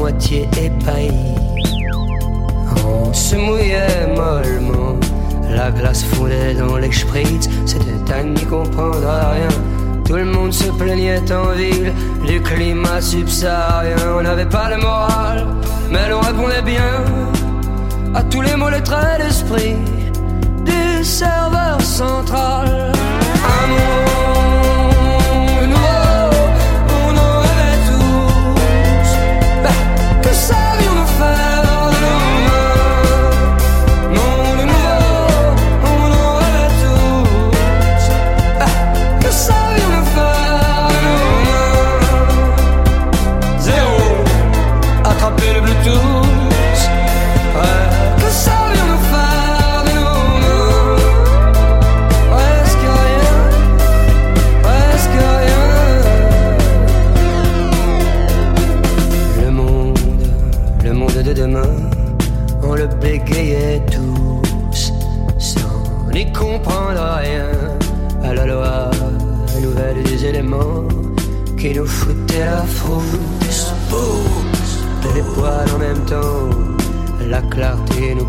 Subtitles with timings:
[0.00, 1.36] Moitié épaillis.
[2.86, 4.96] On se mouillait mollement,
[5.50, 9.52] la glace fondait dans les spritz, c'était à n'y comprendre rien.
[10.06, 11.92] Tout le monde se plaignait en ville
[12.26, 13.98] du climat subsaharien.
[14.18, 15.46] On n'avait pas le moral,
[15.90, 16.92] mais l'on répondait bien
[18.14, 19.76] à tous les mots, les traits d'esprit
[20.64, 22.79] du serveur central.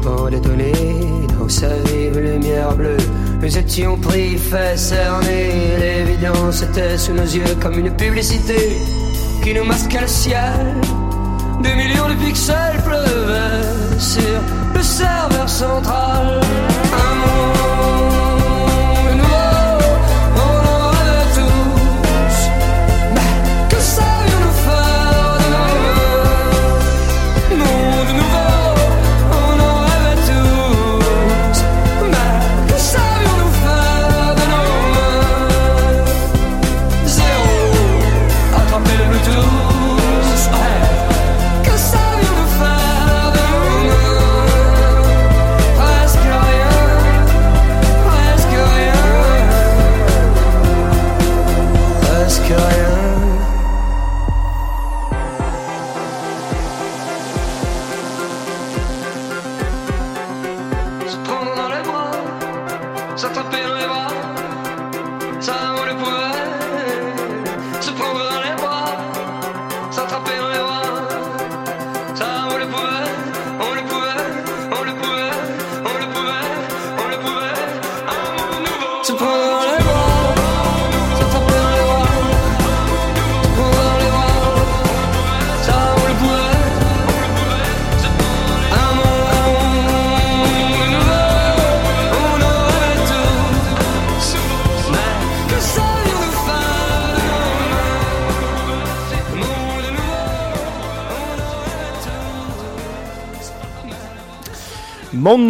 [0.03, 2.97] Dans sa vive lumière bleue.
[3.41, 5.77] Nous étions pris, fait cerner.
[5.79, 8.77] L'évidence était sous nos yeux comme une publicité
[9.43, 10.75] qui nous masquait le ciel.
[11.61, 14.41] Des millions de pixels pleuvaient sur
[14.73, 16.41] le serveur central.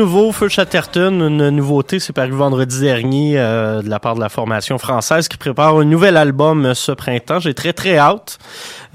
[0.01, 4.29] Nouveau, Feu Chatterton, une nouveauté, c'est paru vendredi dernier euh, de la part de la
[4.29, 7.39] formation française qui prépare un nouvel album euh, ce printemps.
[7.39, 8.39] J'ai très très hâte.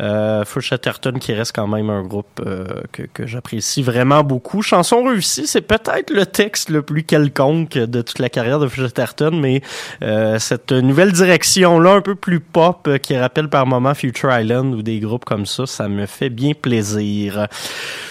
[0.01, 4.63] Euh, Feu Chatterton qui reste quand même un groupe euh, que, que j'apprécie vraiment beaucoup.
[4.63, 8.83] Chanson réussie, c'est peut-être le texte le plus quelconque de toute la carrière de Feu
[8.83, 9.63] Chatterton, mais
[10.03, 14.75] euh, cette nouvelle direction-là, un peu plus pop, euh, qui rappelle par moments Future Island
[14.75, 17.47] ou des groupes comme ça, ça me fait bien plaisir.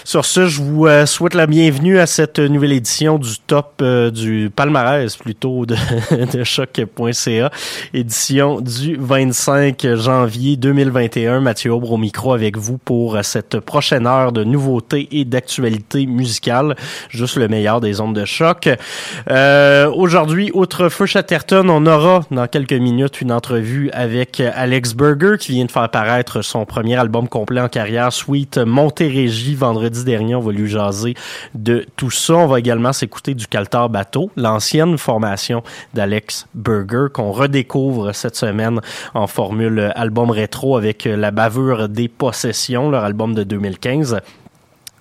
[0.03, 4.11] Sur ce, je vous euh, souhaite la bienvenue à cette nouvelle édition du top euh,
[4.11, 5.75] du palmarès plutôt de,
[6.33, 7.51] de choc.ca,
[7.93, 11.41] édition du 25 janvier 2021.
[11.41, 16.75] Mathieu Au micro avec vous pour cette prochaine heure de nouveautés et d'actualités musicales.
[17.09, 18.69] Juste le meilleur des ondes de choc.
[19.29, 25.37] Euh, Aujourd'hui, outre Feu Chatterton, on aura dans quelques minutes une entrevue avec Alex Berger
[25.39, 29.55] qui vient de faire paraître son premier album complet en carrière, Sweet Montérégie.
[29.55, 31.15] Vendredi dernier, on va lui jaser
[31.53, 32.35] de tout ça.
[32.35, 35.63] On va également s'écouter du Caltar Bateau, l'ancienne formation
[35.93, 38.81] d'Alex Berger qu'on redécouvre cette semaine
[39.13, 41.31] en formule album rétro avec la
[41.89, 44.19] des possessions, leur album de 2015.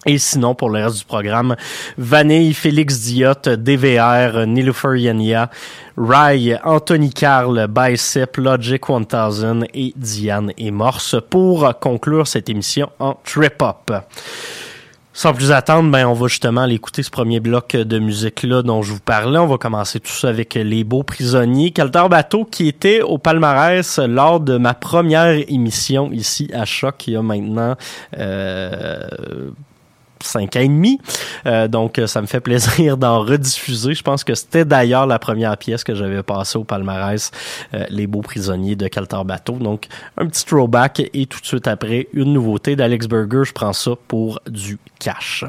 [0.06, 1.56] Et sinon, pour le reste du programme,
[1.96, 5.50] Vanille, Félix Diot, DVR, Niloufer Yania,
[5.96, 13.14] Rai, Anthony Carl, Bicep, Logic 1000 et Diane et Morse pour conclure cette émission en
[13.24, 13.92] trip-hop.
[15.16, 18.82] Sans plus attendre, ben on va justement aller écouter ce premier bloc de musique-là dont
[18.82, 19.38] je vous parlais.
[19.38, 21.70] On va commencer tout ça avec Les Beaux Prisonniers.
[21.70, 27.12] Calter Bateau qui était au palmarès lors de ma première émission ici à Choc, il
[27.12, 27.76] y a maintenant...
[28.18, 29.06] Euh,
[30.24, 30.98] cinq ans et demi.
[31.46, 33.94] Euh, donc, ça me fait plaisir d'en rediffuser.
[33.94, 37.30] Je pense que c'était d'ailleurs la première pièce que j'avais passée au palmarès,
[37.74, 39.54] euh, Les Beaux Prisonniers de Caltar Bateau.
[39.54, 39.86] Donc,
[40.16, 43.42] un petit throwback et tout de suite après, une nouveauté d'Alex Burger.
[43.44, 45.44] Je prends ça pour du cash.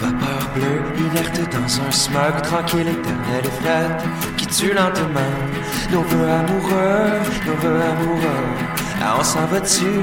[0.00, 4.39] Vapeur bleue, inerte dans un smog tranquille, et fret,
[4.74, 5.20] lentement
[5.92, 8.46] nos voeux amoureux, nos voeux amoureux.
[9.02, 10.00] Ah, on s'en va dessus,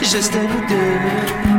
[0.00, 1.56] juste nous deux.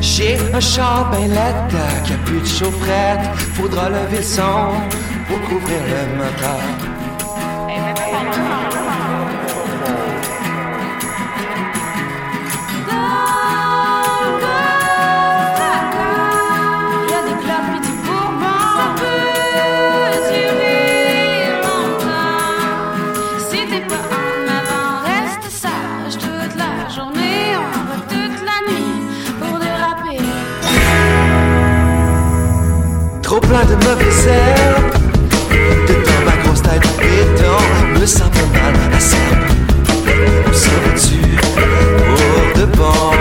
[0.00, 1.30] J'ai un char ben
[2.04, 3.26] qui a plus de chaufferette.
[3.54, 4.72] Faudra lever le son
[5.28, 6.60] pour couvrir le moteur.
[33.22, 34.94] Trop plein de mauvaises herbes.
[35.86, 39.00] Dedans ma tête de béton Me sent pas mal à
[40.48, 41.20] Où s'en vas-tu?
[42.16, 43.17] Pour de bon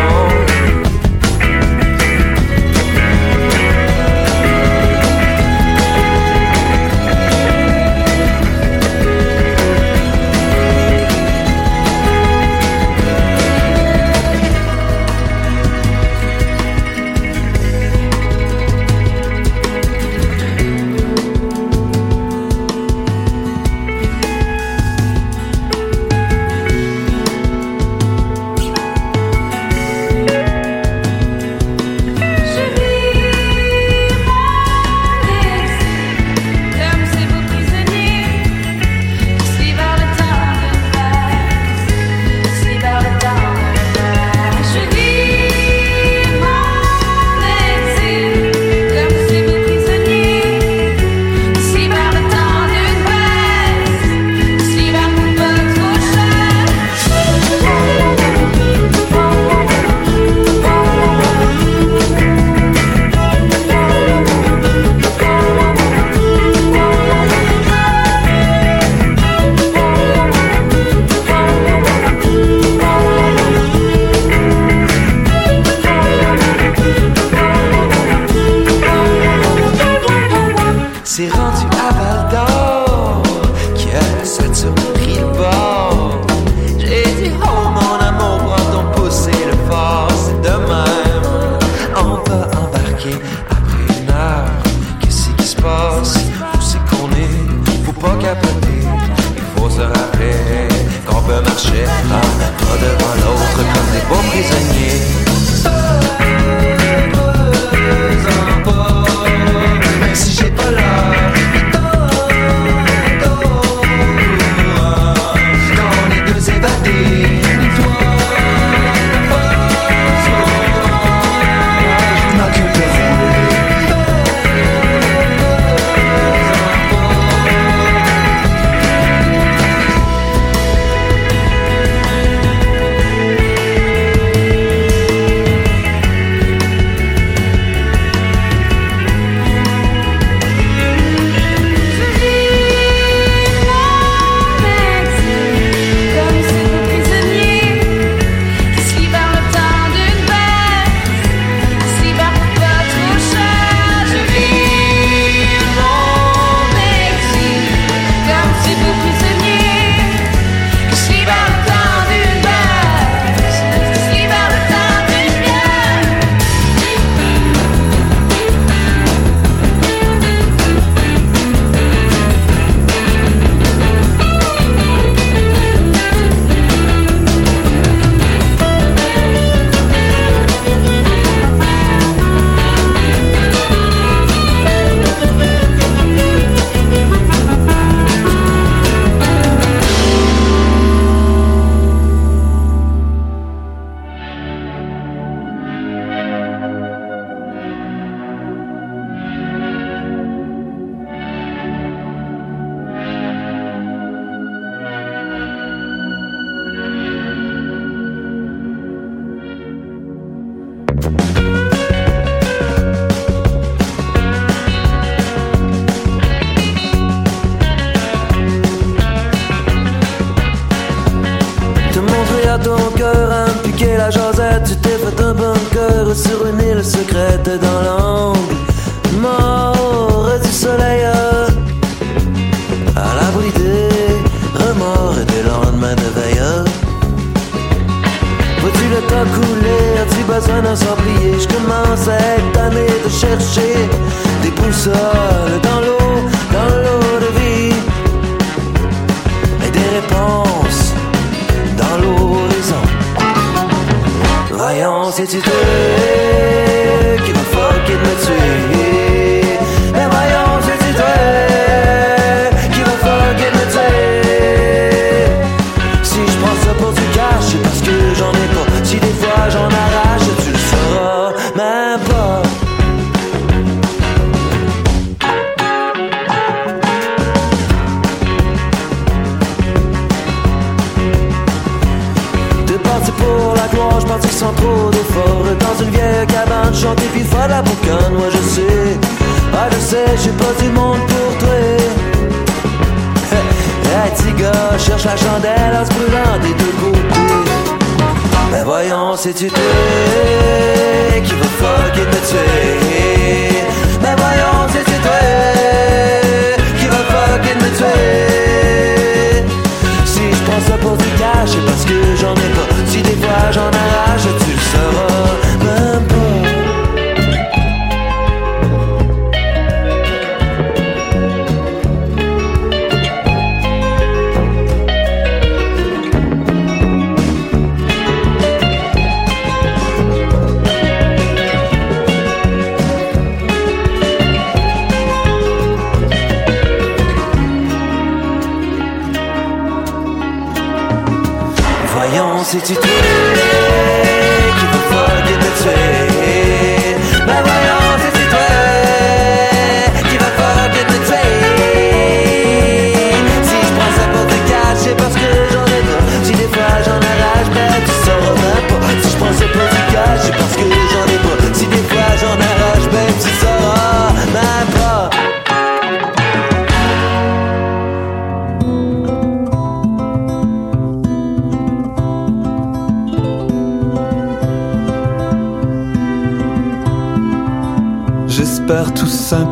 [342.48, 342.97] se te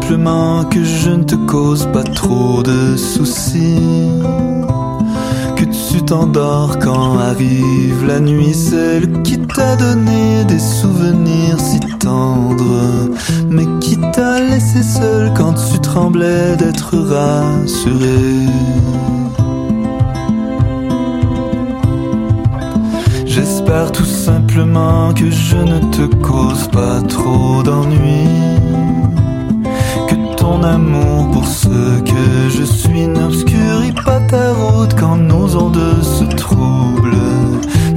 [0.05, 4.11] simplement que je ne te cause pas trop de soucis.
[5.55, 13.09] Que tu t'endors quand arrive la nuit, celle qui t'a donné des souvenirs si tendres,
[13.49, 18.45] mais qui t'a laissé seul quand tu tremblais d'être rassuré.
[23.25, 28.64] J'espère tout simplement que je ne te cause pas trop d'ennuis
[30.45, 31.77] ton amour pour ce
[32.11, 32.25] que
[32.55, 33.07] je suis.
[33.07, 37.31] N'obscuris pas ta route quand nos ondes se troublent.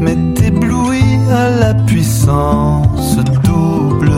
[0.00, 4.12] Mais t'éblouis à la puissance double.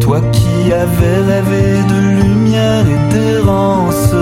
[0.00, 4.15] Toi qui avais rêvé de lumière et d'errance.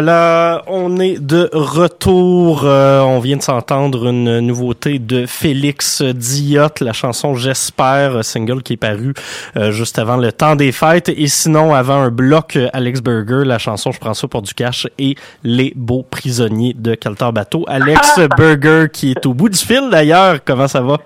[0.00, 2.60] Voilà, on est de retour.
[2.62, 8.74] Euh, on vient de s'entendre une nouveauté de Félix Diot, la chanson J'espère, single qui
[8.74, 9.12] est paru
[9.56, 11.08] euh, juste avant le temps des fêtes.
[11.08, 14.54] Et sinon, avant un bloc, euh, Alex Burger, la chanson Je prends ça pour du
[14.54, 17.64] cash et Les beaux prisonniers de Caltar Bateau.
[17.66, 20.38] Alex Burger qui est au bout du fil d'ailleurs.
[20.44, 20.98] Comment ça va?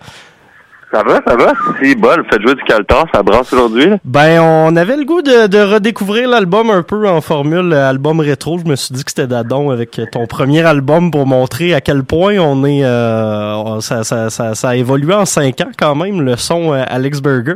[0.93, 1.53] Ça va, ça va?
[1.81, 3.87] C'est bon, faites jouer du Caltar, ça brasse aujourd'hui.
[4.05, 8.21] Ben, on avait le goût de, de redécouvrir l'album un peu en formule euh, album
[8.21, 8.59] rétro.
[8.59, 12.05] Je me suis dit que c'était d'adon avec ton premier album pour montrer à quel
[12.05, 12.85] point on est.
[12.85, 16.85] euh, ça, ça, ça, ça a évolué en cinq ans quand même, le son euh,
[16.87, 17.55] Alex Burger.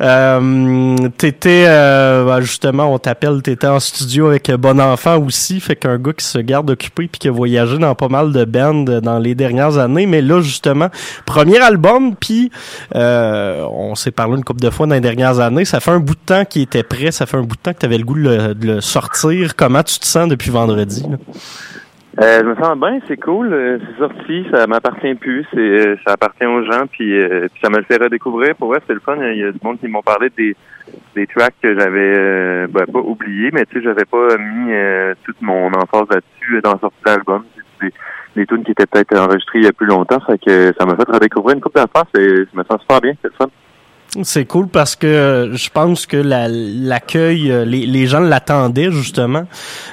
[0.00, 5.74] Euh, t'étais, euh, ben, justement, on t'appelle, t'étais en studio avec Bon Enfant aussi, fait
[5.74, 8.84] qu'un gars qui se garde occupé puis qui a voyagé dans pas mal de bands
[8.84, 10.06] dans les dernières années.
[10.06, 10.90] Mais là, justement,
[11.26, 12.52] premier album, puis
[12.94, 15.64] euh, on s'est parlé une couple de fois dans les dernières années.
[15.64, 17.10] Ça fait un bout de temps qu'il était prêt.
[17.10, 19.56] Ça fait un bout de temps que tu avais le goût de le, sortir.
[19.56, 21.04] Comment tu te sens depuis vendredi?
[22.20, 23.52] Euh, je me sens bien, c'est cool.
[23.52, 25.46] euh, c'est sorti, ça m'appartient plus,
[26.04, 27.14] ça appartient aux gens, puis,
[27.62, 28.56] ça me le fait redécouvrir.
[28.56, 29.16] Pour vrai, c'est le fun.
[29.20, 30.56] Il y a du monde qui m'ont parlé des,
[31.14, 34.72] des tracks que j'avais ben, pas oubliés, mais tu sais, j'avais pas mis
[35.24, 37.44] toute mon emphase là-dessus dans la sortie de l'album.
[38.46, 41.10] Tunes qui étaient peut-être enregistrées il y a plus longtemps, fait que ça m'a fait
[41.10, 42.04] redécouvrir une couple d'affaires.
[42.14, 43.46] Je me sens super bien, c'est le fun.
[44.22, 48.90] C'est cool parce que euh, je pense que la- l'accueil, euh, les, les gens l'attendaient
[48.90, 49.44] justement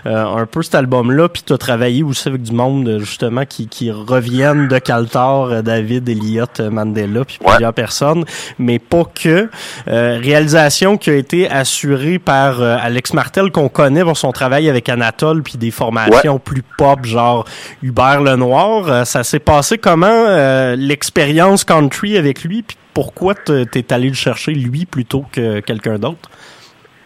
[0.06, 1.28] euh, un peu cet album-là.
[1.28, 5.62] Puis tu as travaillé aussi avec du monde euh, justement qui, qui reviennent de Caltar,
[5.63, 7.51] David, Elliott, Mandela, puis Ouais.
[7.51, 8.23] plusieurs personnes,
[8.58, 9.49] mais pas que.
[9.89, 14.69] Euh, réalisation qui a été assurée par euh, Alex Martel qu'on connaît pour son travail
[14.69, 17.45] avec Anatole puis des formations plus pop genre
[17.84, 18.88] Hubert Lenoir.
[18.88, 24.08] Euh, ça s'est passé comment euh, l'expérience country avec lui puis pourquoi te- t'es allé
[24.08, 26.29] le chercher lui plutôt que quelqu'un d'autre?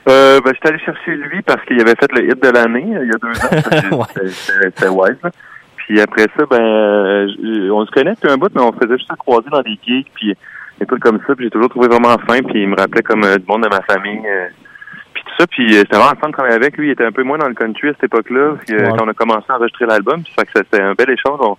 [0.08, 3.04] Euh, ben, j'étais allé chercher lui parce qu'il avait fait le hit de l'année euh,
[3.04, 4.04] il y a deux ans.
[4.32, 5.18] C'était- wise.
[5.24, 5.32] là.
[5.76, 9.10] Puis après ça, ben, euh, on se connaît depuis un bout, mais on faisait juste
[9.12, 10.36] se croiser dans des gigs, puis
[10.80, 11.36] des trucs comme ça.
[11.36, 13.70] Puis j'ai toujours trouvé vraiment fin, puis il me rappelait comme euh, du monde de
[13.70, 14.22] ma famille.
[14.26, 14.48] euh,
[15.14, 16.88] puis tout ça, puis euh, c'était vraiment le fun de travailler avec lui.
[16.88, 18.90] Il était un peu moins dans le country à cette époque-là, euh, Ouais.
[18.98, 20.22] quand on a commencé à enregistrer l'album.
[20.24, 21.40] Puis ça fait que c'était un bel échange.
[21.42, 21.58] On-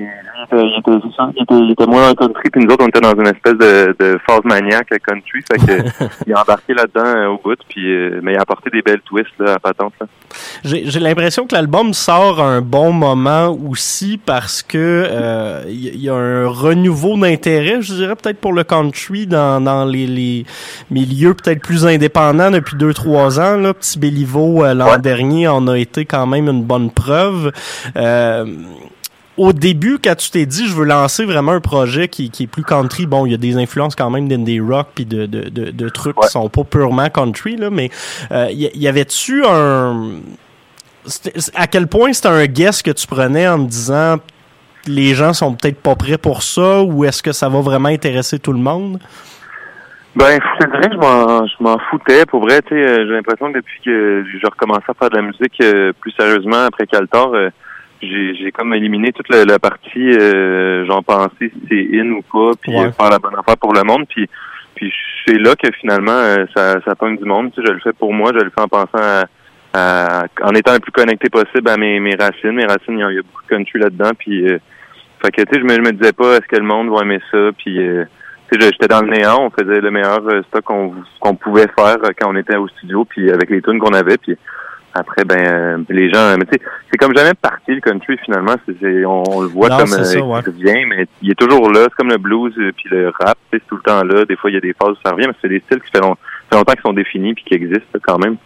[0.00, 0.90] il, était, il, était,
[1.36, 3.26] il, était, il était moins dans le country, puis nous autres, on était dans une
[3.28, 5.40] espèce de, de phase maniaque country.
[5.50, 8.70] Fait que il a embarqué là-dedans euh, au bout, puis euh, mais il a apporté
[8.70, 9.92] des belles twists là, à patente.
[10.00, 10.06] Là.
[10.64, 15.88] J'ai l'impression que l'album sort à un bon moment aussi parce que euh, il y,
[15.88, 20.06] il y a un renouveau d'intérêt, je dirais peut-être pour le country dans, dans les,
[20.06, 20.44] les
[20.90, 23.56] milieux peut-être plus indépendants depuis deux trois ans.
[23.56, 24.98] Là, Petit Béliveau euh, l'an Ouais.
[24.98, 27.52] dernier en a été quand même une bonne preuve.
[29.36, 32.46] Au début, quand tu t'es dit je veux lancer vraiment un projet qui, qui est
[32.46, 35.48] plus country, bon, il y a des influences quand même d'indie rock puis de, de,
[35.48, 36.26] de, de trucs Ouais.
[36.26, 37.90] qui sont pas purement country, là, mais
[38.30, 40.10] euh, y, y avait-tu un
[41.54, 44.16] à quel point c'était un guess que tu prenais en me disant
[44.86, 48.38] les gens sont peut-être pas prêts pour ça ou est-ce que ça va vraiment intéresser
[48.38, 48.98] tout le monde?
[50.16, 52.24] Ben, je dirais que je m'en, foutais.
[52.26, 55.16] Pour vrai, tu sais, euh, j'ai l'impression que depuis que j'ai recommencé à faire de
[55.16, 57.50] la musique euh, plus sérieusement après Caltar, euh,
[58.02, 62.22] j'ai, j'ai comme éliminé toute la, la partie, euh, j'en pensais si c'est in ou
[62.22, 62.86] pas, puis Ouais.
[62.86, 64.04] euh, faire la bonne affaire pour le monde.
[64.08, 64.28] Puis,
[64.74, 64.92] puis
[65.26, 67.52] c'est là que finalement, euh, ça, ça pogne du monde.
[67.52, 69.24] Tu sais, je le fais pour moi, je le fais en pensant à,
[69.72, 72.52] à- en étant le plus connecté possible à mes, mes racines.
[72.52, 74.10] Mes racines, il y a, il y a beaucoup de country là-dedans.
[74.18, 74.58] Puis, euh,
[75.24, 77.02] fait que, tu sais, je me, je me disais pas, est-ce que le monde va
[77.02, 77.50] aimer ça?
[77.56, 78.04] Puis, euh,
[78.52, 81.96] tu sais, j'étais dans le néant, on faisait le meilleur stock qu'on qu'on pouvait faire
[82.20, 84.36] quand on était au studio, puis avec les tunes qu'on avait, puis
[84.94, 88.54] après, ben, euh, les gens, mais tu sais, c'est comme jamais parti le country finalement,
[88.66, 90.40] c'est, on, on le voit Non, comme euh, ça, ouais.
[90.46, 93.36] il revient, mais il est toujours là, c'est comme le blues euh, puis le rap,
[93.52, 94.24] c'est tout le temps là.
[94.24, 95.90] Des fois, il y a des phases où ça revient, mais c'est des styles qui
[95.90, 98.36] fait, long- ça fait longtemps qu'ils sont définis puis qui existent quand même.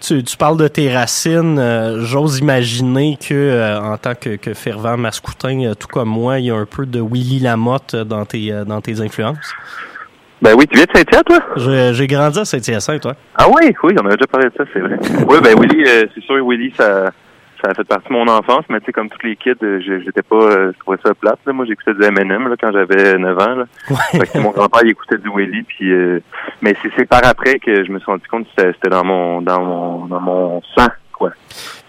[0.00, 1.58] Tu, tu parles de tes racines.
[1.58, 6.38] euh, J'ose imaginer que, euh, en tant que, que fervent mascoutin, euh, tout comme moi,
[6.38, 9.52] il y a un peu de Willy Lamotte dans tes, dans tes influences.
[10.42, 11.92] Ben oui, tu viens de Saint-Hyacinthe, toi?
[11.92, 13.14] J'ai grandi à Saint-Hyacinthe, toi.
[13.34, 14.96] Ah oui, oui, on avait déjà parlé de ça, c'est vrai.
[15.28, 17.10] oui, ben Willy, euh, c'est sûr, Willy, ça,
[17.64, 19.80] ça a fait partie de mon enfance, mais tu sais, comme tous les kids, euh,
[19.80, 21.52] j'étais pas, euh, je trouvais ça plate, là.
[21.52, 23.64] Moi, j'écoutais du M&M, là, quand j'avais 9 ans, là.
[24.10, 26.20] Fait que mon grand-père, il écoutait du Willy, puis, euh,
[26.60, 29.40] mais c'est, par après que je me suis rendu compte que c'était, c'était dans mon,
[29.40, 31.30] dans mon, dans mon sang, quoi.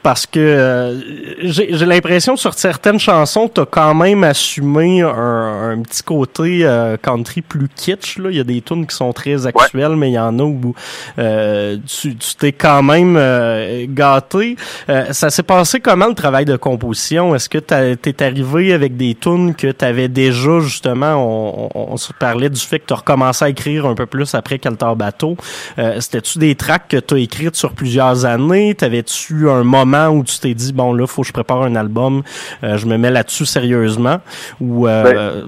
[0.06, 1.02] Parce que euh,
[1.42, 7.42] j'ai l'impression sur certaines chansons, t'as quand même assumé un, un petit côté euh, country
[7.42, 8.20] plus kitsch.
[8.20, 8.30] Là.
[8.30, 10.76] Il y a des tunes qui sont très actuelles, mais il y en a où
[11.18, 14.58] euh, tu t'es quand même euh, gâté.
[14.90, 17.34] Euh, ça s'est passé comment le travail de composition?
[17.34, 22.52] Est-ce que t'es arrivé avec des tunes que t'avais déjà, justement, on, on, se parlait
[22.52, 25.36] du fait que t'as recommencé à écrire un peu plus après Caltar Bateau.
[25.80, 28.76] Euh, C'était-tu des tracks que t'as écrites sur plusieurs années?
[28.76, 31.76] T'avais-tu tu un moment où tu t'es dit, bon, là, faut que je prépare un
[31.76, 32.22] album,
[32.64, 34.18] euh, je me mets là-dessus sérieusement?
[34.62, 35.44] Ou, euh,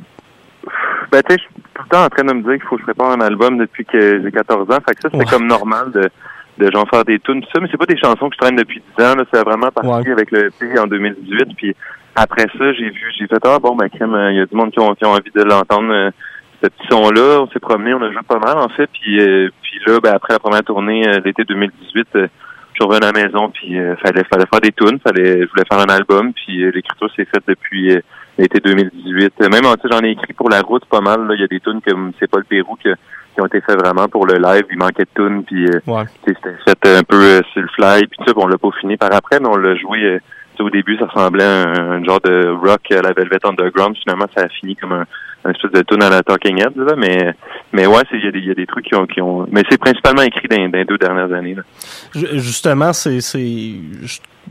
[1.11, 2.75] Ben, tu sais, je suis tout le temps en train de me dire qu'il faut
[2.75, 4.77] que je prépare un album depuis que j'ai 14 ans.
[4.87, 5.25] Fait que ça, c'était Ouais.
[5.31, 6.09] comme normal de,
[6.57, 7.61] de genre faire des tunes, tout ça.
[7.61, 9.23] Mais c'est pas des chansons que je traîne depuis 10 ans, là.
[9.33, 10.11] C'est vraiment parti Ouais.
[10.11, 11.55] avec le EP en 2018.
[11.55, 11.75] Puis
[12.15, 14.55] après ça, j'ai vu, j'ai fait, ah, bon, ben, crème, euh, il y a du
[14.55, 16.09] monde qui ont, qui ont envie de l'entendre, euh,
[16.61, 17.41] ce petit son-là.
[17.43, 18.89] On s'est promené, on a joué pas mal, en fait.
[18.91, 22.27] Puis, euh, puis là, ben, après la première tournée l'été 2018, euh,
[22.79, 25.49] je suis revenu à la maison, puis euh, fallait, fallait faire des tunes, fallait, je
[25.49, 28.01] voulais faire un album, puis euh, l'écriture s'est faite depuis euh,
[28.37, 29.33] l'été 2018.
[29.41, 31.25] Euh, Même, j'en ai écrit pour la route pas mal.
[31.27, 31.33] là.
[31.33, 32.93] Il y a des tunes comme C'est pas le Pérou que-
[33.33, 34.63] qui ont été faites vraiment pour le live.
[34.71, 36.03] Il manquait de tunes, puis euh, ouais.
[36.25, 38.69] c'était fait un peu euh, sur le fly, puis tout ça, puis on l'a pas
[38.79, 40.03] fini par après, mais on l'a joué.
[40.03, 40.19] euh,
[40.59, 43.95] au début, ça ressemblait à un, un genre de rock à la Velvet Underground.
[44.03, 45.05] Finalement, ça a fini comme un,
[45.47, 46.95] un espèce de tune à la Talking Heads, là.
[46.97, 47.33] Mais,
[47.73, 49.47] mais ouais, il y, a des- trucs qui ont, qui ont.
[49.51, 51.55] Mais c'est principalement écrit dans, dans les deux dernières années.
[51.55, 51.63] Là.
[52.13, 53.19] Ju- Justement, c'est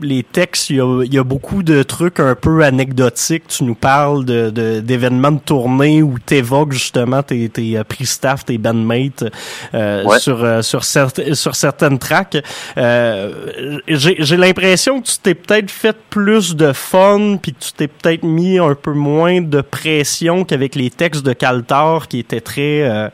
[0.01, 3.47] les textes, il y a, il y a beaucoup de trucs un peu anecdotiques.
[3.47, 8.05] Tu nous parles de de- d'événements de, tournée où t'évoques justement tes, tes euh, prix
[8.05, 9.25] staff, tes bandmates
[9.73, 10.19] euh, Ouais.
[10.19, 12.37] sur euh, sur certes- sur certaines tracks.
[12.77, 17.71] Euh, J'ai j'ai l'impression que tu t'es peut-être fait plus de fun, puis que tu
[17.73, 22.41] t'es peut-être mis un peu moins de pression qu'avec les textes de Caltar qui étaient
[22.41, 23.09] très euh,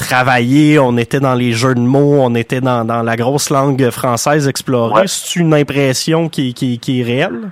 [0.00, 3.90] travaillé, on était dans les jeux de mots, on était dans, dans la grosse langue
[3.90, 5.02] française explorée.
[5.02, 5.06] Ouais.
[5.06, 7.50] C'est une impression qui, qui, qui est réelle?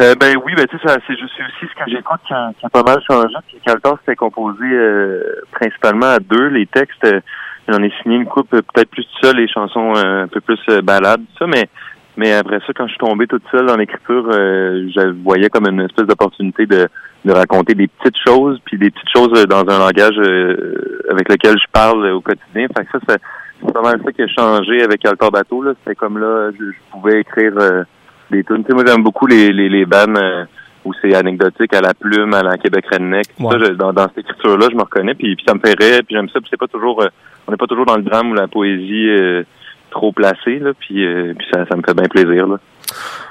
[0.00, 2.70] Euh, ben oui, ben tu sais, c'est aussi ce que j'écoute qui a, qui a
[2.70, 3.34] pas mal changé.
[3.48, 6.48] Puis Caltar, c'était composé euh, principalement à deux.
[6.48, 7.20] Les textes, euh,
[7.68, 10.60] j'en ai signé une coupe euh, peut-être plus tout seul, les chansons un peu plus
[10.82, 11.68] balades, tout ça, mais
[12.16, 15.80] mais après ça, quand je suis tombé toute seule dans l'écriture, je voyais comme une
[15.80, 16.88] espèce d'opportunité de,
[17.24, 21.28] de raconter des petites choses, puis des petites choses euh, dans un langage euh, avec
[21.28, 22.66] lequel je parle au quotidien.
[22.76, 23.20] Fait que ça, c'est
[23.62, 25.62] c'est pas mal ça qui a changé avec Altar Bateau.
[25.62, 25.72] Là.
[25.80, 27.82] C'était comme là, je, je pouvais écrire euh,
[28.30, 28.64] des tunes.
[28.64, 30.44] Tu sais, moi, j'aime beaucoup les, les, les euh,
[30.86, 33.26] où c'est anecdotique à la plume, à la Québec Redneck.
[33.38, 33.50] Ouais.
[33.52, 36.00] Ça, je- dans, dans cette écriture-là, je me reconnais, puis, puis ça me fait rire,
[36.06, 36.40] puis j'aime ça.
[36.40, 37.08] Puis c'est pas toujours, euh,
[37.46, 39.42] on n'est pas toujours dans le drame ou la poésie euh,
[39.90, 40.70] trop placée, là.
[40.78, 42.56] Puis, euh, puis ça, ça me fait bien plaisir, là.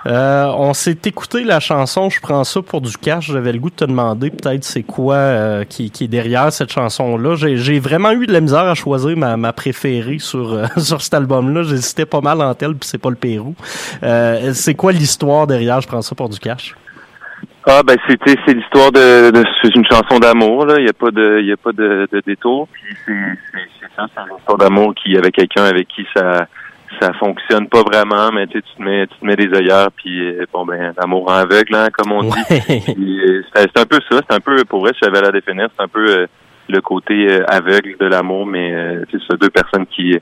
[0.05, 3.31] Euh, on s'est écouté la chanson Je prends ça pour du cash.
[3.31, 6.71] J'avais le goût de te demander peut-être c'est quoi euh, qui, qui est derrière cette
[6.71, 7.35] chanson-là.
[7.35, 11.13] J'ai, vraiment eu de la misère à choisir ma, ma préférée sur, euh, sur cet
[11.13, 11.63] album-là.
[11.63, 13.55] J'hésitais pas mal en tel, puis c'est pas le Pérou.
[14.03, 16.75] Euh, c'est quoi l'histoire derrière Je prends ça pour du cash?
[17.65, 20.93] Ah ben c'était c'est l'histoire de, de c'est une chanson d'amour là, il y a
[20.93, 23.13] pas de il y a pas de, de détour puis c'est
[23.51, 26.47] c'est c'est ça c'est une histoire d'amour qui avec quelqu'un avec qui ça
[26.99, 30.45] ça fonctionne pas vraiment mais tu te mets tu te mets des œillères puis euh,
[30.53, 32.29] bon ben l'amour aveugle hein, comme on dit.
[32.29, 32.83] Ouais.
[33.27, 35.67] Euh, c'est un peu ça, c'est un peu pour vrai, si j'avais à la définir,
[35.75, 36.27] c'est un peu euh,
[36.67, 38.73] le côté euh, aveugle de l'amour mais
[39.09, 40.13] tu sais, c'est deux personnes qui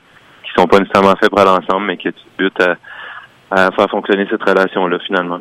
[0.42, 2.76] qui sont pas nécessairement faites pour aller ensemble mais que tu butes à
[3.50, 5.38] à faire fonctionner cette relation là finalement.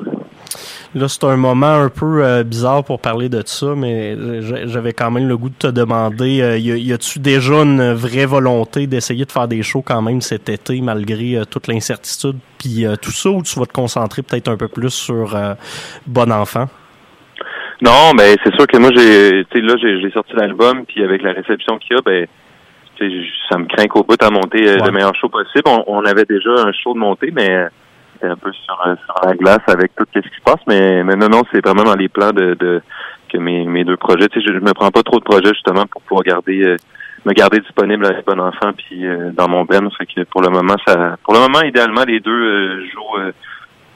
[0.96, 4.94] Là, c'est un moment un peu euh, bizarre pour parler de ça, mais j'a- j'avais
[4.94, 9.26] quand même le goût de te demander, euh, y a-tu déjà une vraie volonté d'essayer
[9.26, 13.12] de faire des shows quand même cet été, malgré euh, toute l'incertitude, puis euh, tout
[13.12, 15.54] ça, ou tu vas te concentrer peut-être un peu plus sur euh,
[16.08, 16.68] Bon Enfant?
[17.82, 21.22] Non, ben c'est sûr que moi j'ai tu sais là j'ai sorti l'album puis avec
[21.22, 22.26] la réception qu'il y a ben
[23.52, 24.86] ça me craint qu'au bout à monter euh, Ouais.
[24.88, 25.62] le meilleur show possible.
[25.68, 27.68] On, on avait déjà un show de montée mais euh,
[28.24, 31.16] un peu sur, euh, sur la glace avec tout ce qui se passe mais mais
[31.16, 32.82] non non, c'est vraiment dans les plans de, de
[33.30, 35.54] que mes mes deux projets, tu sais je, je me prends pas trop de projets
[35.54, 36.78] justement pour pouvoir garder euh,
[37.26, 40.50] me garder disponible avec Bon Enfant puis euh, dans mon ben fait que pour le
[40.50, 43.32] moment ça pour le moment idéalement les deux euh, jouent euh,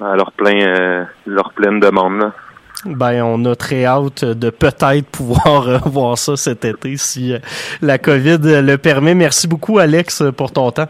[0.02, 2.32] à leur plein euh, leur pleine demande là.
[2.84, 7.36] Ben, on a très hâte de peut-être pouvoir voir ça cet été si
[7.84, 9.14] la COVID le permet.
[9.14, 10.88] Merci beaucoup, Alex, pour ton temps.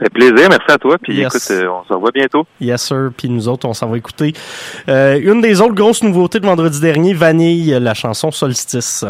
[0.00, 0.96] Ça fait plaisir, merci à toi.
[1.00, 1.34] Puis Yes.
[1.34, 2.46] écoute, euh, on se revoit bientôt.
[2.58, 3.10] Yes, sir.
[3.14, 4.32] Puis nous autres, on s'en va écouter.
[4.88, 9.04] Euh, une des autres grosses nouveautés de vendredi dernier, Vanille, la chanson Solstice.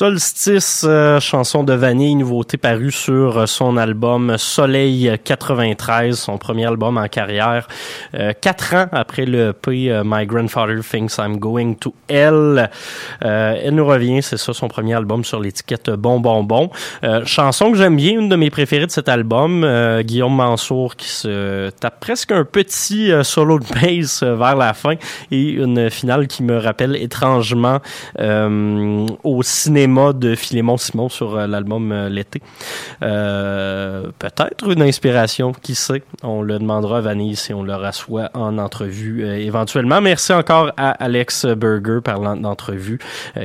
[0.00, 6.64] Solstice, euh, chanson de Vanille, nouveauté parue sur euh, son album Soleil 93, son premier
[6.64, 7.68] album en carrière.
[8.14, 12.70] Euh, quatre ans après le P My Grandfather Thinks I'm Going to Hell.
[13.20, 16.70] Elle nous revient, c'est ça, son premier album sur l'étiquette Bon Bon Bon.
[17.26, 19.66] Chanson que j'aime bien, une de mes préférées de cet album.
[20.00, 24.94] Guillaume Mansour qui se tape presque un petit solo de bass vers la fin
[25.30, 27.80] et une finale qui me rappelle étrangement
[28.18, 32.40] au cinéma de Philémon Simon sur euh, l'album euh, L'été.
[33.02, 36.02] Euh, Peut-être une inspiration, qui sait?
[36.22, 40.00] On le demandera à Vanille si on le rassoit en entrevue éventuellement.
[40.00, 42.98] Merci encore à Alex Berger, parlant d'entrevue,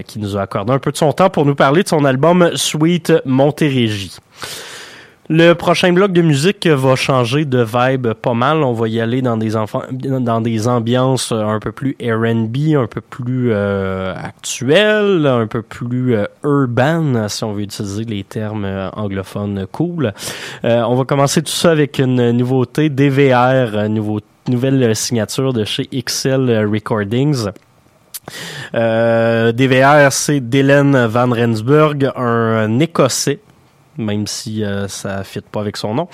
[0.05, 2.51] qui nous a accordé un peu de son temps pour nous parler de son album
[2.55, 4.17] Sweet Montérégie.
[5.27, 8.57] Le prochain bloc de musique va changer de vibe pas mal.
[8.61, 14.13] On va y aller dans des, ambiances un peu plus R&B, un peu plus euh,
[14.15, 20.13] actuelles, un peu plus euh, urban, si on veut utiliser les termes euh, anglophones cool.
[20.63, 23.89] Euh, on va commencer tout ça avec une nouveauté DVR,
[24.47, 27.47] nouvelle signature de chez XL Recordings.
[28.73, 33.39] Euh, DVR, c'est Dylan Van Rensburg, un Écossais
[33.97, 36.07] même si euh, ça fit pas avec son nom,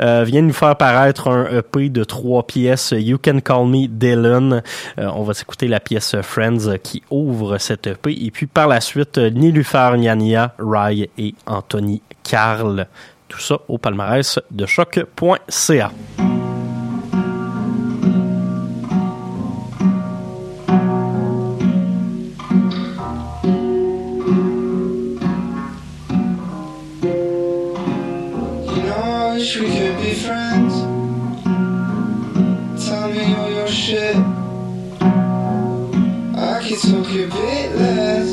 [0.00, 4.62] euh, vient nous faire paraître un EP de trois pièces, You Can Call Me Dylan.
[4.98, 8.12] Euh, on va s'écouter la pièce Friends qui ouvre cet EP.
[8.24, 12.86] Et puis par la suite, Nilufar Nyania, Rai et Anthony Carl.
[13.28, 15.90] Tout ça au palmarès de choc.ca.
[36.88, 38.32] Talk a bit less.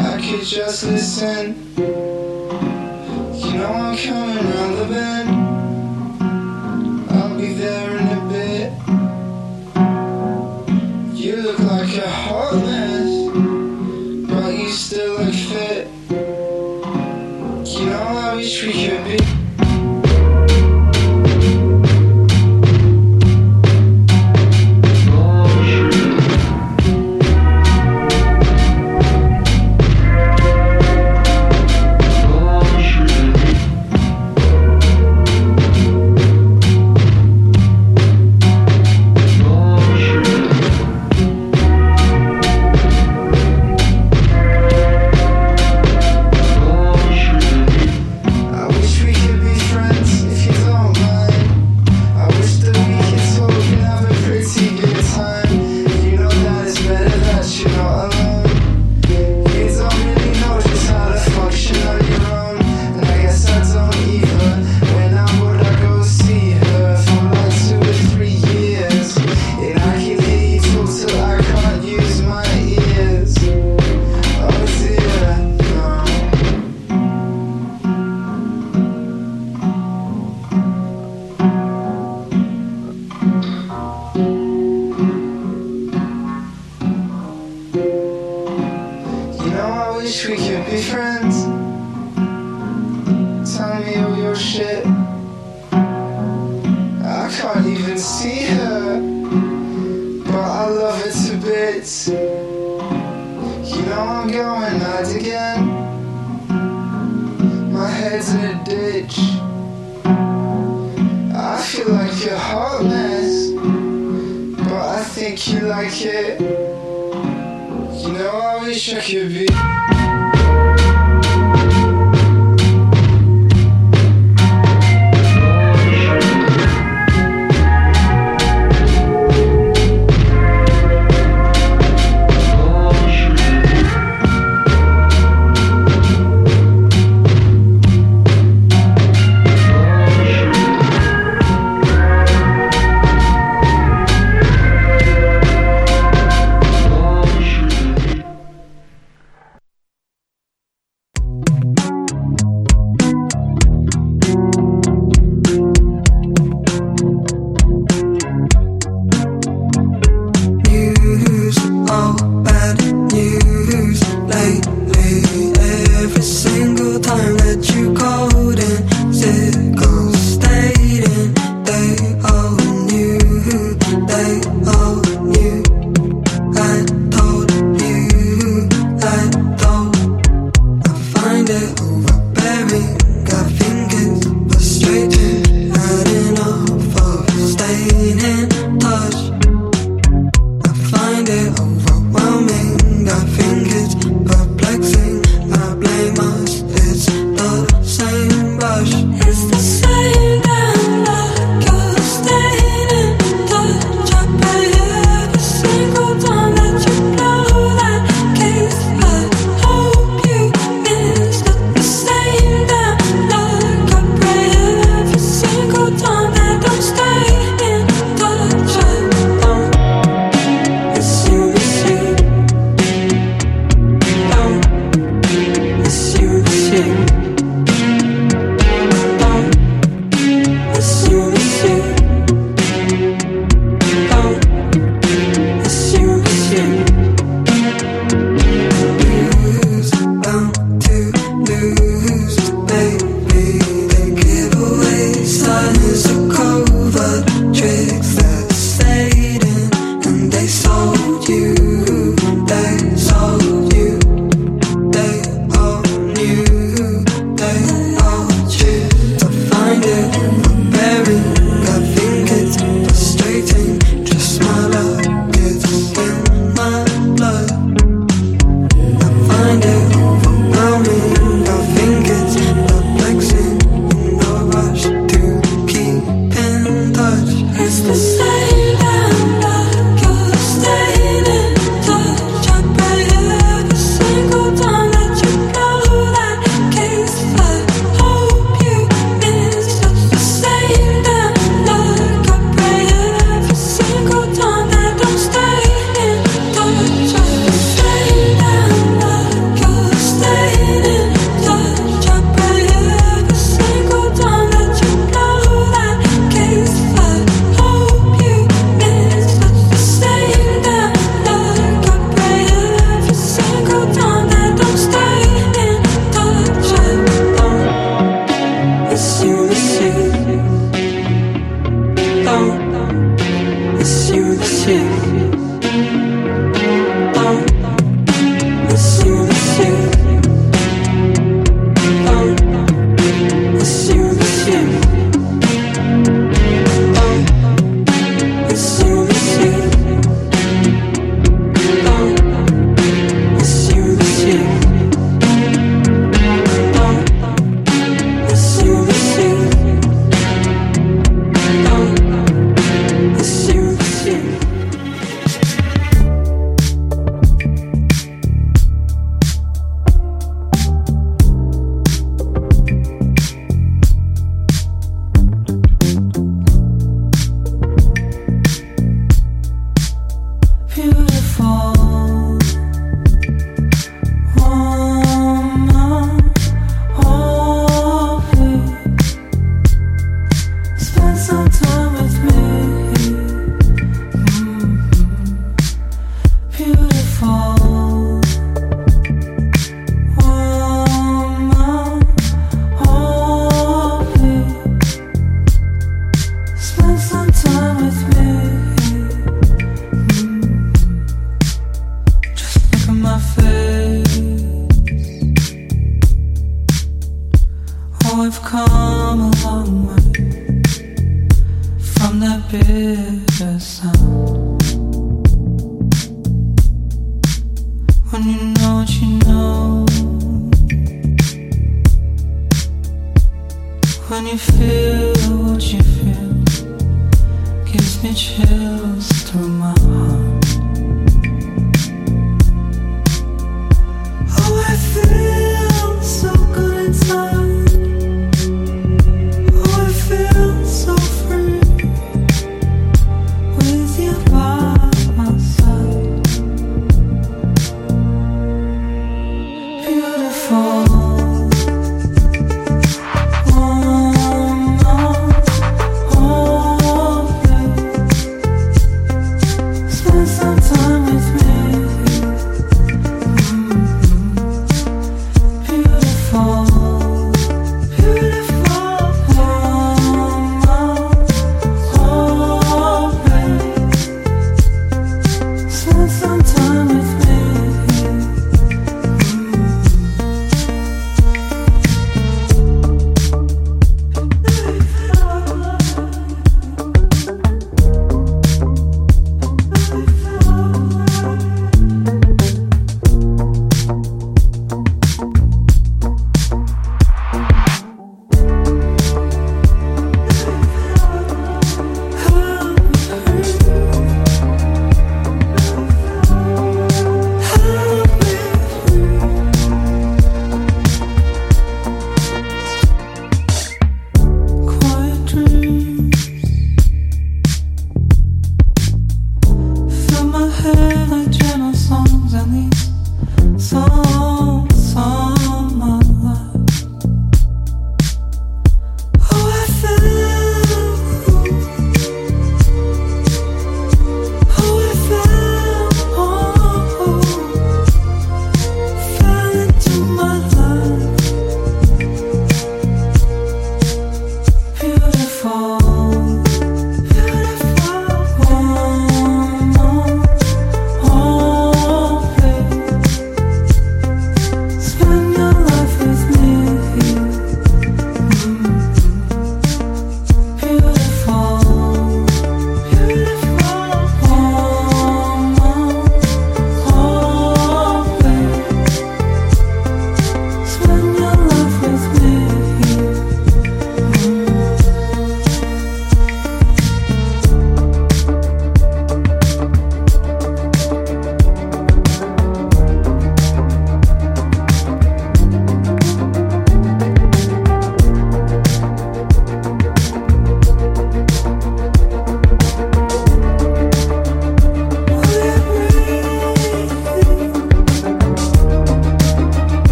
[0.00, 1.54] I could just listen.
[1.76, 4.79] You know, I'm coming round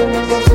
[0.00, 0.49] Can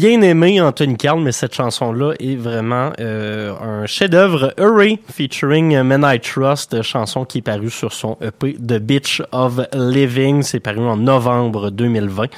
[0.00, 4.54] bien aimé Anthony Carl, mais cette chanson-là est vraiment euh, un chef-d'œuvre.
[4.56, 9.60] Hurray, featuring Men I Trust, chanson qui est parue sur son EP The Bitch of
[9.74, 10.42] Living.
[10.42, 12.28] C'est paru en novembre 2020.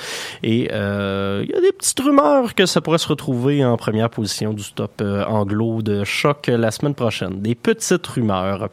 [0.42, 4.10] Et euh, il y a des petites rumeurs que ça pourrait se retrouver en première
[4.10, 7.42] position du top euh, anglo de choc la semaine prochaine.
[7.42, 8.70] Des petites rumeurs.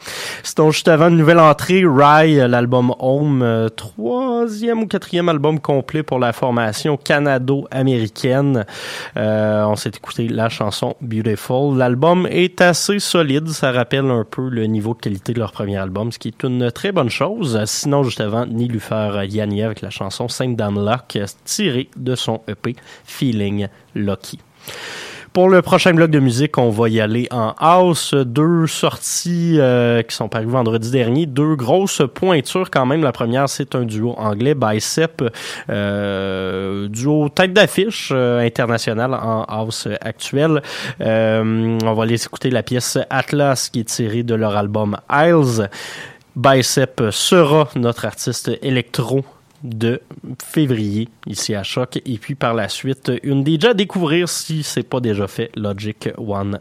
[0.57, 3.69] Donc juste avant une nouvelle entrée, Rye, l'album Home, euh,
[4.39, 8.65] troisième ou quatrième album complet pour la formation canado-américaine.
[9.17, 11.77] Euh, on s'est écouté la chanson Beautiful.
[11.77, 15.75] L'album est assez solide, ça rappelle un peu le niveau de qualité de leur premier
[15.75, 17.61] album, ce qui est une très bonne chose.
[17.65, 22.77] Sinon, juste avant, Nilufer Yanni avec la chanson Saint Dame Lock, tirée de son EP
[23.03, 24.39] Feeling Lucky.
[25.39, 28.13] Pour le prochain bloc de musique, on va y aller en house.
[28.13, 31.27] Deux sorties euh, qui sont parues vendredi dernier.
[31.27, 33.03] Deux grosses pointures quand même.
[33.03, 35.23] La première, c'est un duo anglais, Bicep.
[35.69, 40.61] Euh, duo tête d'affiche euh, international en house actuel.
[40.99, 45.69] Euh, on va aller écouter la pièce Atlas qui est tirée de leur album Isles.
[46.35, 49.23] Bicep sera notre artiste électro
[49.63, 50.01] de
[50.43, 54.99] février ici à Choc et puis par la suite une déjà découvrir si c'est pas
[54.99, 56.59] déjà fait Logic 1000.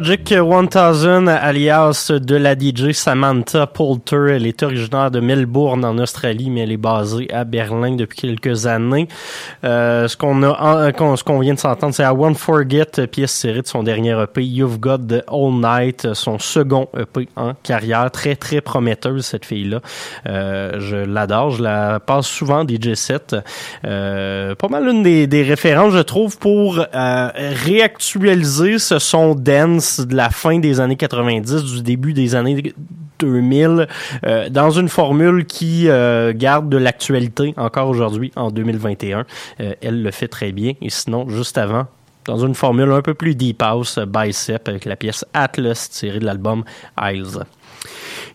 [0.00, 4.30] Logic 1000, alias de la DJ Samantha Poulter.
[4.30, 8.64] Elle est originaire de Melbourne en Australie, mais elle est basée à Berlin depuis quelques
[8.64, 9.08] années.
[9.62, 13.38] Euh, ce qu'on a, qu'on- ce qu'on vient de s'entendre, c'est I Won't Forget, pièce
[13.40, 18.10] tirée de son dernier EP, You've Got the All Night, son second EP en carrière.
[18.10, 19.80] Très, très prometteuse, cette fille-là.
[20.26, 23.36] Euh, je l'adore, je la passe souvent DJ set.
[23.84, 30.00] Euh, pas mal une des, des références, je trouve, pour euh, réactualiser ce son dance
[30.00, 32.72] de la fin des années 90, du début des années
[33.20, 33.86] 2000,
[34.24, 39.24] euh, dans une formule qui euh, garde de l'actualité encore aujourd'hui, en 2021.
[39.60, 40.72] Euh, elle le fait très bien.
[40.80, 41.86] Et sinon, juste avant,
[42.24, 46.24] dans une formule un peu plus deep house, Bicep, avec la pièce Atlas tirée de
[46.24, 46.64] l'album
[47.00, 47.44] Isles.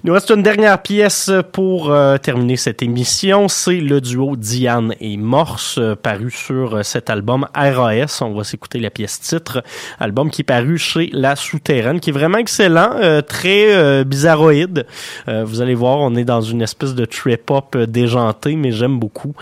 [0.03, 3.47] Il nous reste une dernière pièce pour euh, terminer cette émission.
[3.47, 8.21] C'est le duo Diane et Morse, euh, paru sur euh, cet album RAS.
[8.21, 9.63] On va s'écouter la pièce titre.
[9.99, 14.85] Album qui est paru chez La Souterraine, qui est vraiment excellent, très bizarroïde.
[15.27, 19.33] Vous allez voir, on est dans une espèce de trip-hop déjanté, mais j'aime beaucoup.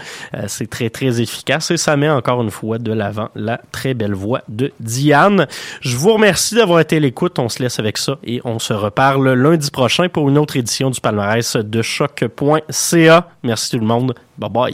[0.47, 4.13] C'est très, très efficace et ça met encore une fois de l'avant la très belle
[4.13, 5.47] voix de Diane.
[5.81, 7.39] Je vous remercie d'avoir été à l'écoute.
[7.39, 9.71] On se laisse avec ça et on se reparle lundi
[10.11, 13.27] pour une autre édition du palmarès de choc.ca.
[13.43, 14.15] Merci tout le monde.
[14.37, 14.73] Bye bye.